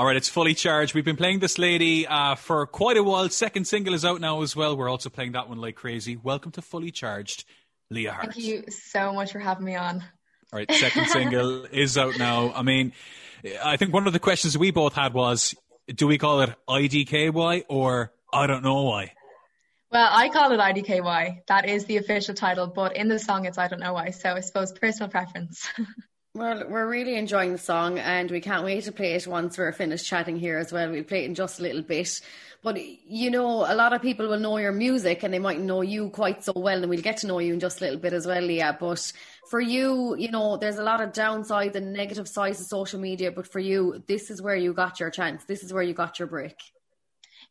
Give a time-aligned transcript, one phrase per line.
[0.00, 0.94] All right, it's fully charged.
[0.94, 3.28] We've been playing this lady uh, for quite a while.
[3.28, 4.74] Second single is out now as well.
[4.74, 6.16] We're also playing that one like crazy.
[6.16, 7.44] Welcome to Fully Charged,
[7.90, 8.32] Leah Hart.
[8.32, 9.96] Thank you so much for having me on.
[10.54, 12.50] All right, second single is out now.
[12.54, 12.94] I mean,
[13.62, 15.54] I think one of the questions we both had was
[15.86, 19.12] do we call it IDKY or I don't know why?
[19.92, 21.42] Well, I call it IDKY.
[21.48, 24.12] That is the official title, but in the song it's I don't know why.
[24.12, 25.68] So I suppose personal preference.
[26.34, 29.72] well, we're really enjoying the song and we can't wait to play it once we're
[29.72, 30.90] finished chatting here as well.
[30.90, 32.20] We'll play it in just a little bit.
[32.62, 35.80] But you know, a lot of people will know your music and they might know
[35.80, 38.12] you quite so well, and we'll get to know you in just a little bit
[38.12, 38.76] as well, Leah.
[38.78, 39.12] But
[39.48, 43.32] for you, you know, there's a lot of downsides and negative sides of social media,
[43.32, 45.44] but for you, this is where you got your chance.
[45.44, 46.54] This is where you got your break.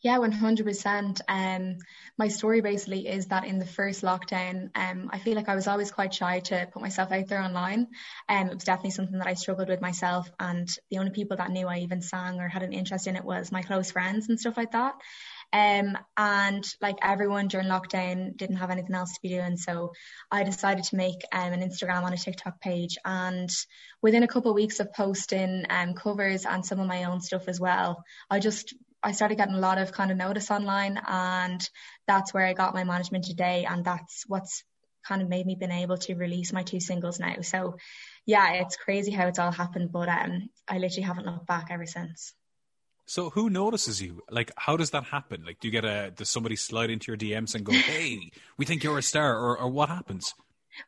[0.00, 1.20] Yeah, 100%.
[1.26, 1.78] Um,
[2.16, 5.66] my story basically is that in the first lockdown, um, I feel like I was
[5.66, 7.88] always quite shy to put myself out there online.
[8.28, 10.30] Um, it was definitely something that I struggled with myself.
[10.38, 13.24] And the only people that knew I even sang or had an interest in it
[13.24, 14.94] was my close friends and stuff like that.
[15.52, 19.56] Um, and like everyone during lockdown didn't have anything else to be doing.
[19.56, 19.94] So
[20.30, 22.98] I decided to make um, an Instagram and a TikTok page.
[23.04, 23.50] And
[24.00, 27.48] within a couple of weeks of posting um, covers and some of my own stuff
[27.48, 31.68] as well, I just I started getting a lot of kind of notice online and
[32.06, 34.64] that's where I got my management today and that's what's
[35.06, 37.40] kind of made me been able to release my two singles now.
[37.42, 37.76] So
[38.26, 41.86] yeah, it's crazy how it's all happened, but um I literally haven't looked back ever
[41.86, 42.34] since.
[43.06, 44.22] So who notices you?
[44.30, 45.42] Like, how does that happen?
[45.46, 48.66] Like, do you get a does somebody slide into your DMs and go, "Hey, we
[48.66, 50.34] think you're a star," or or what happens?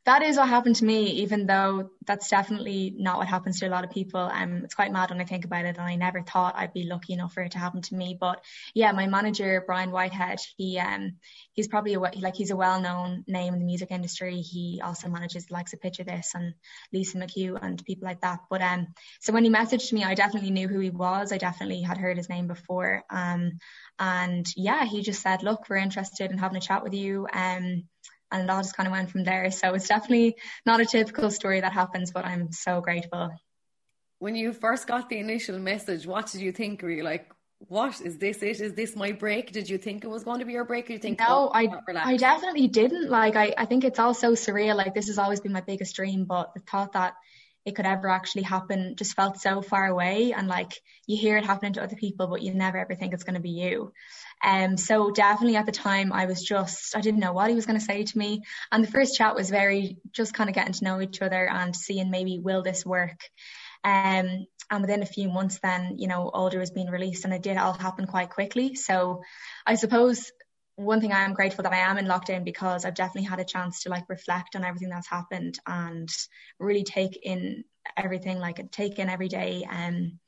[0.06, 3.70] That is what happened to me, even though that's definitely not what happens to a
[3.70, 4.20] lot of people.
[4.20, 6.84] Um, it's quite mad when I think about it, and I never thought I'd be
[6.84, 8.16] lucky enough for it to happen to me.
[8.18, 8.42] But
[8.74, 11.16] yeah, my manager Brian Whitehead, he um,
[11.52, 14.40] he's probably a, like he's a well-known name in the music industry.
[14.40, 16.54] He also manages likes of Picture This and
[16.92, 18.40] Lisa McHugh and people like that.
[18.48, 18.88] But um,
[19.20, 21.32] so when he messaged me, I definitely knew who he was.
[21.32, 23.04] I definitely had heard his name before.
[23.10, 23.58] Um,
[23.98, 27.84] and yeah, he just said, "Look, we're interested in having a chat with you." Um
[28.30, 29.50] and it all just kind of went from there.
[29.50, 33.30] So it's definitely not a typical story that happens, but I'm so grateful.
[34.18, 36.82] When you first got the initial message, what did you think?
[36.82, 37.30] Were you like,
[37.68, 38.60] what is this it?
[38.60, 39.52] Is this my break?
[39.52, 40.88] Did you think it was going to be your break?
[40.88, 43.10] Or you think no, oh, I I definitely didn't.
[43.10, 44.76] Like I, I think it's all so surreal.
[44.76, 47.14] Like this has always been my biggest dream, but the thought that
[47.64, 50.32] it could ever actually happen just felt so far away.
[50.32, 53.24] And like you hear it happening to other people but you never ever think it's
[53.24, 53.92] going to be you.
[54.44, 57.66] Um so definitely at the time I was just I didn't know what he was
[57.66, 58.42] going to say to me.
[58.72, 61.76] And the first chat was very just kind of getting to know each other and
[61.76, 63.20] seeing maybe will this work?
[63.84, 67.42] Um and within a few months then you know older was being released and it
[67.42, 68.74] did all happen quite quickly.
[68.74, 69.22] So
[69.66, 70.32] I suppose
[70.76, 73.44] one thing I am grateful that I am in lockdown because I've definitely had a
[73.44, 76.08] chance to like reflect on everything that's happened and
[76.58, 77.64] really take in
[77.96, 79.66] everything, like take in every day.
[79.68, 80.18] Um,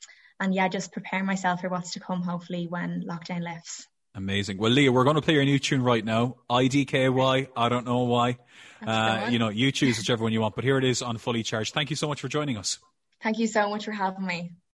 [0.41, 3.86] and yeah, just prepare myself for what's to come, hopefully, when lockdown lifts.
[4.14, 4.58] Amazing.
[4.58, 6.36] Well, Leah, we're going to play your new tune right now.
[6.50, 7.48] IDKY.
[7.56, 8.38] I don't know why.
[8.84, 11.42] Uh, you know, you choose whichever one you want, but here it is on Fully
[11.42, 11.72] Charged.
[11.72, 12.78] Thank you so much for joining us.
[13.22, 14.53] Thank you so much for having me.